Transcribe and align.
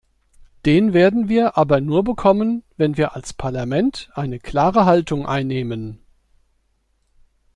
Den 0.65 0.93
werden 0.93 1.29
wir 1.29 1.59
aber 1.59 1.79
nur 1.79 2.03
bekommen, 2.03 2.63
wenn 2.75 2.97
wir 2.97 3.13
als 3.13 3.33
Parlament 3.33 4.09
eine 4.15 4.39
klare 4.39 4.85
Haltung 4.85 5.27
einnehmen. 5.27 5.99